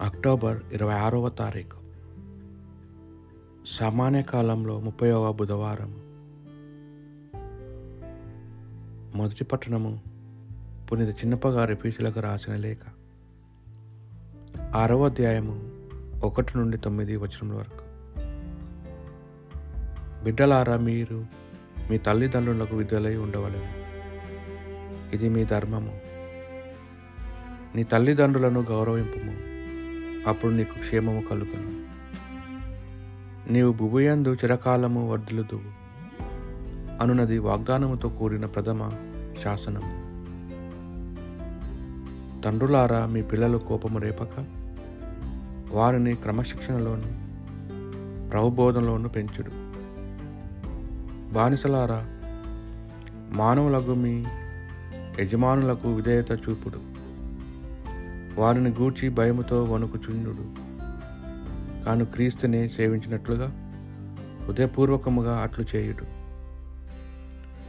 October 0.00 0.62
ఇరవై 0.72 0.94
ఆరవ 0.94 1.28
తారీఖు. 1.28 1.76
సామాన్య 3.66 4.22
కాలంలో 4.22 4.80
ముప్పైవ 4.80 5.32
బుధవారం. 5.32 5.94
మొదటి 9.14 9.44
పట్టణము 9.44 10.00
పునిత 10.92 11.08
చిన్నప్పగారి 11.08 11.74
పీసులకు 11.74 12.20
రాసిన 12.20 12.56
లేఖ. 12.56 12.78
ఆరవ 14.74 15.06
అధ్యాయము 15.06 15.70
ఒకటి 16.24 16.58
నుండి 16.58 16.78
తొమ్మిది 16.78 17.16
వచనం 17.16 17.56
వరకు. 17.56 17.84
బిడ్డలారా 20.24 20.76
మీరు 20.76 21.26
మీ 21.90 21.98
తల్లిదండ్రులకు 21.98 22.76
విద్యలై 22.76 23.16
ఉండవలేదు 23.16 23.84
ఇది 25.14 25.28
మీ 25.28 25.44
ధర్మము. 25.44 26.00
నీ 27.74 27.82
తల్లిదండ్రులను 27.82 28.60
గౌరవింపుము. 28.60 29.49
అప్పుడు 30.26 30.52
నీకు 30.52 30.78
క్షేమము 30.78 31.24
కలుగును. 31.30 31.80
నీవు 33.52 33.72
భుభుయందు 33.72 34.34
చిరకాలము 34.34 35.10
వర్ధిల్లుదువు. 35.10 35.80
అనునది 37.02 37.38
వాగ్దానముతో 37.38 38.08
కూడిన 38.08 38.46
ప్రథమ 38.46 38.90
శాసనము. 39.44 40.10
తండ్రులారా 42.42 43.06
మీ 43.06 43.22
పిల్లలు 43.22 43.58
కోపము 43.58 43.98
రేపక 43.98 44.44
వారిని 45.72 46.14
క్రమశిక్షణలోను 46.14 47.20
ప్రభుబోధంలోను 48.28 49.08
పెంచుడు. 49.08 49.50
బానిసలారా 51.34 52.06
మానవులకు 53.32 53.94
మీ 53.94 54.24
యజమానులకు 55.20 55.92
విధేయత 55.92 56.30
చూపుడు. 56.30 56.89
వారిని 58.38 58.70
గూర్చి 58.70 59.08
భయముతో 59.08 59.64
వణుకుచుండు 59.64 60.36
కాను 61.84 62.04
క్రీస్తుని 62.04 62.68
సేవించినట్లుగా 62.68 63.46
హృదయపూర్వకముగా 64.46 65.36
అట్లు 65.36 65.76
చేయుడు. 65.76 66.04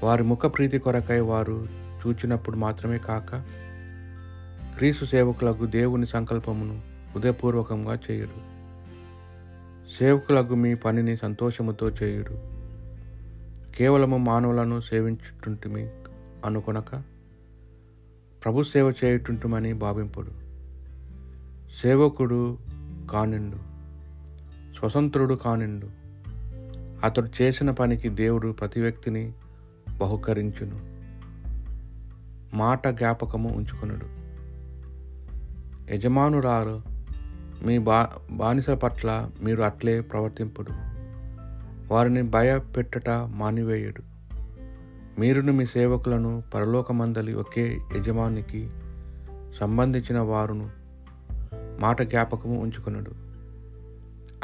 వారి 0.06 0.24
ముఖ 0.24 0.46
ప్రీతి 0.46 0.80
కొరకై 0.80 1.20
వారు 1.20 1.68
చూచినప్పుడు 1.74 2.56
మాత్రమే 2.56 2.98
కాక 2.98 3.36
క్రీస్తు 4.78 5.06
సేవకులకు 5.06 5.66
దేవుని 5.66 6.08
సంకల్పమును 6.08 6.82
హృదయపూర్వకంగా 7.16 8.00
చేయుడు. 8.12 8.52
సేవకులకు 10.00 10.56
మీ 10.56 10.76
పనిని 10.76 11.18
సంతోషముతో 11.18 11.90
చేయుడు. 11.90 12.40
కేవలము 13.76 14.18
మానవులను 14.18 14.82
సేవించుటుంటిమి 14.82 15.90
అనుకొనక 16.46 17.04
ప్రభు 18.44 18.64
సేవ 18.64 18.94
చేయుటుంటుమని 19.06 19.74
భావింపుడు. 19.74 20.51
సేవకుడు 21.80 22.58
కానిండు 23.12 23.72
స్వతంత్రుడు 24.80 25.34
కానిండు. 25.34 25.88
అతడు 27.06 27.30
చేసిన 27.42 27.72
పనికి 27.72 28.10
దేవుడు 28.10 28.52
ప్రతి 28.52 28.82
వ్యక్తిని 28.82 29.34
బహుకరించును. 30.02 30.80
మాట 32.56 32.88
జ్ఞాపకము 32.88 33.50
ఉంచుకొనుడు. 33.50 34.06
యజమానురారు 35.94 36.82
మీ 37.66 37.80
బా 37.80 38.10
బానిసల 38.32 38.74
పట్ల 38.74 39.30
మీరు 39.44 39.62
అట్లే 39.62 40.02
ప్రవర్తింపుడు. 40.02 40.72
వారిని 41.94 42.22
భయపెట్టట 42.22 43.10
మానివేయుడు. 43.10 44.02
మీరును 45.20 45.54
మీ 45.54 45.66
సేవకులను 45.66 46.44
పరలోకమందలి 46.54 47.34
ఒకే 47.34 47.78
యజమానికి 47.98 48.70
సంబంధించిన 49.60 50.20
వారును 50.20 50.81
మాట 51.82 52.02
జ్ఞాపకము 52.02 52.62
ఉంచుకొనుడు. 52.62 53.12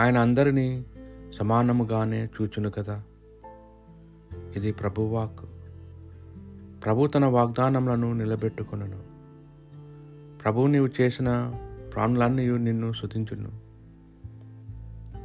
ఆయన 0.02 0.18
అందరినీ 0.18 0.86
సమానముగానే 1.40 2.26
చూచును 2.26 2.72
కదా. 2.72 3.02
ఇది 4.56 4.72
ప్రభువాక్ 4.72 5.46
ప్రభు 6.86 7.08
తన 7.08 7.26
వాగ్దానములను 7.26 8.14
నిలబెట్టుకొనను. 8.14 9.00
ప్రభు 10.44 10.68
నీవు 10.68 10.90
చేసిన 11.02 11.54
ప్రాణులన్నీ 11.94 12.58
నిన్ను 12.58 12.94
శుతించును 12.94 13.52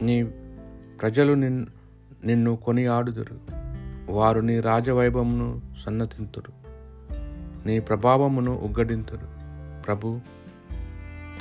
నీ 0.04 0.24
ప్రజలు 1.00 1.32
నిన్ 1.32 1.66
నిన్ను 2.24 2.56
కొనియాడుదురు. 2.56 3.38
వారు 4.12 4.40
నీ 4.40 4.60
రాజవైభవమును 4.60 5.60
సన్నతింతురు. 5.86 6.52
నీ 7.66 7.80
ప్రభావమును 7.80 8.58
ఉగ్గడింతురు. 8.58 9.26
ప్రభు 9.82 10.20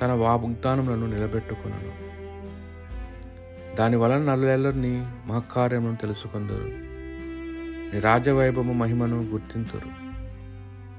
తన 0.01 0.11
వాగ్దానములను 0.11 1.07
నిలబెట్టుకున్నాను 1.07 2.11
దాని 3.75 3.95
వలన 3.95 4.31
నల్లెల్లరిని 4.31 5.07
మహకార్యమును 5.27 5.95
తెలుసుకుందరు. 5.95 6.69
నీ 7.93 7.99
రాజవైభవము 7.99 8.73
మహిమను 8.73 9.23
గుర్తింతురు. 9.23 9.87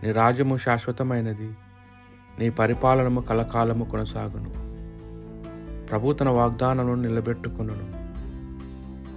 నీ 0.04 0.12
రాజ్యము 0.12 0.58
శాశ్వతమైనది. 0.58 1.50
నీ 2.38 2.50
పరిపాలనము 2.50 3.20
కలకాలము 3.20 3.84
కొనసాగును. 3.84 4.50
ప్రభు 5.86 6.12
తన 6.12 6.28
వాగ్దానమును 6.28 7.02
నిలబెట్టుకును 7.02 7.74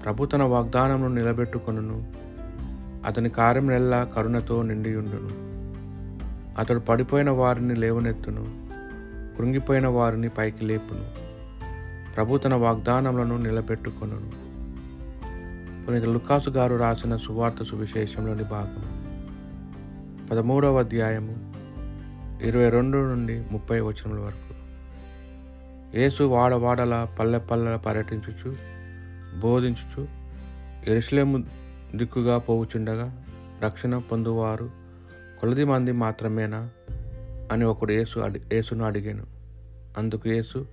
ప్రభు 0.04 0.26
తన 0.26 0.44
వాగ్దానమును 0.44 1.14
నిలబెట్టుకొనును. 1.14 2.14
అతని 3.06 3.30
కార్యం 3.30 3.68
నెల్లా 3.68 4.04
కరుణతో 4.04 4.62
నిండియుండును. 4.62 5.30
అతడు 6.62 6.80
పడిపోయిన 6.80 7.30
వారిని 7.30 7.76
లేవనెత్తును. 7.76 8.65
కృంగిపోయిన 9.38 9.88
వారిని 9.88 10.30
పైకి 10.30 10.66
లేపును. 10.66 11.06
ప్రభు 12.16 12.38
తన 12.38 12.54
వాగ్దానములను 12.54 13.38
నిలబెట్టుకొను 13.38 14.46
పునీత 15.86 16.04
లుకాసు 16.04 16.50
గారు 16.50 16.76
రాసిన 16.76 17.18
సువార్త 17.18 17.64
సువిశేషంలోని 17.64 18.44
భాగం 18.44 18.96
పదమూడవ 20.32 20.80
అధ్యాయము 20.80 21.54
ఇరవై 22.44 22.70
రెండు 22.70 22.98
నుండి 22.98 23.44
ముప్పై 23.52 23.80
వచనముల 23.80 24.20
వరకు. 24.20 24.46
యేసు 25.98 26.24
వాడవాడల 26.24 27.08
పల్లె 27.20 27.40
పల్లె 27.40 27.78
పర్యటించుచు 27.78 28.56
బోధించుచు 29.40 30.08
ఎరుసలేము 30.88 31.44
దిక్కుగా 31.96 32.38
పోవుచుండగా 32.38 33.24
రక్షణ 33.64 33.98
పొందువారు 33.98 34.70
కొలది 35.42 35.64
మంది 35.64 35.92
మాత్రమేనా? 35.92 36.70
అని 37.52 37.66
ఒకడు 37.66 37.92
యేసు 37.92 38.20
అడి 38.20 38.42
యేసును 38.54 38.86
అడిగాను. 38.86 39.26
అందుకు 39.98 40.30
యేసు 40.30 40.66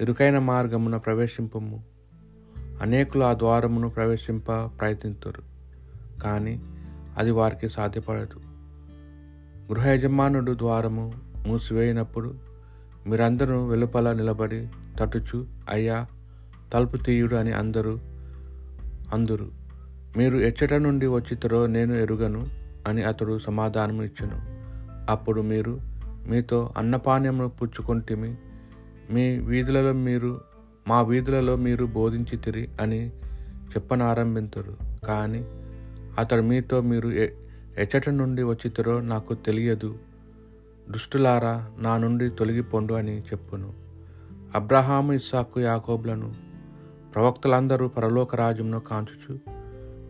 ఇరుకైన 0.00 0.38
మార్గమున 0.38 0.96
ప్రవేశింపము. 0.96 1.84
అనేకులు 2.82 3.24
ఆ 3.24 3.34
ద్వారమును 3.34 3.90
ప్రవేశింప 3.90 4.52
ప్రయత్నిస్తారు 4.52 5.42
కానీ 6.22 6.60
అది 7.18 7.30
వారికి 7.30 7.68
సాధ్యపడదు. 7.68 8.40
గృహ 9.72 9.88
యజమానుడు 9.88 10.52
ద్వారము 10.52 11.12
మూసివేయినప్పుడు 11.46 12.34
మీరందరూ 13.06 13.66
వెలుపల 13.66 14.12
నిలబడి 14.12 14.68
తటుచు 15.00 15.46
అయ్యా 15.70 16.06
తలుపు 16.72 16.96
తీయుడు 16.96 17.36
అని 17.36 17.52
అందరూ 17.52 17.98
అందరు. 19.14 19.50
మీరు 20.16 20.36
ఎచ్చట 20.36 20.74
నుండి 20.74 21.06
వచ్చితరో 21.06 21.66
నేను 21.66 21.94
ఎరుగను 21.94 22.46
అని 22.86 23.02
అతడు 23.02 23.38
సమాధానం 23.38 24.02
ఇచ్చెను. 24.02 24.59
అప్పుడు 25.10 25.40
మీరు 25.40 25.80
మీతో 26.28 26.72
అన్నపానీయమును 26.76 27.48
పుచ్చుకొంటిమి. 27.48 28.34
మీ 29.10 29.38
వీధులలో 29.38 29.92
మీరు 29.92 30.40
మా 30.88 31.02
వీధులలో 31.02 31.56
మీరు 31.56 31.84
బోధించితిరి 31.84 32.68
అని 32.80 33.08
చెప్పనారంభింతురు. 33.70 34.76
కానీ 35.06 35.44
అతడు 36.18 36.42
మీతో 36.42 36.80
మీరు 36.80 37.08
ఎచ్చట 37.78 38.08
నుండి 38.08 38.42
వచ్చితరో 38.42 39.00
నాకు 39.00 39.34
తెలియదు. 39.34 39.98
దుష్టులారా 40.90 41.70
నా 41.78 41.96
నుండి 41.96 42.30
తొలగిపోండు 42.30 42.94
అని 42.94 43.20
చెప్పును. 43.20 43.72
అబ్రహాము 44.54 45.12
ఇస్సాకు 45.12 45.60
యాకోబ్లను 45.60 46.34
ప్రవక్తలందరూ 47.14 47.88
పరలోక 47.88 48.36
రాజ్యంలో 48.36 48.78
కాంచుచు 48.78 49.38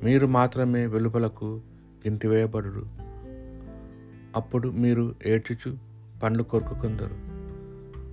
మీరు 0.04 0.26
మాత్రమే 0.26 0.86
వెలుపలకు 0.86 1.60
గింటివేయబడు 2.06 3.09
అప్పుడు 4.36 4.68
మీరు 4.68 5.14
ఏడ్చుచు 5.26 5.76
పండ్లు 6.22 6.42
కొరుకుందరు 6.42 7.30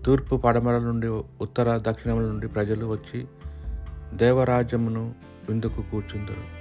తూర్పు 0.03 0.35
పడమరల 0.35 0.81
నుండి 0.81 1.07
ఉత్తర 1.41 1.77
దక్షిణముల 1.77 2.23
నుండి 2.23 2.47
ప్రజలు 2.47 2.85
వచ్చి 2.85 3.25
దేవరాజ్యమును 4.13 5.15
విందుకు 5.49 5.83
కూర్చుందరు. 5.91 6.57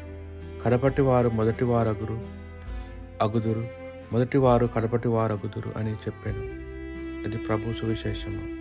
కడపటి 0.64 1.02
వారు 1.02 1.30
మొదటి 1.30 1.64
వారగురు 1.64 2.20
అగుదురు 3.22 3.66
మొదటి 4.12 4.38
వారు 4.38 4.66
కడపటి 4.66 5.08
వారు 5.08 5.32
అగుదురు 5.32 5.78
అని 5.78 5.92
చెప్పాను. 5.92 6.44
ఇది 7.28 7.36
ప్రభు 7.36 7.72
సువిశేషము. 7.72 8.56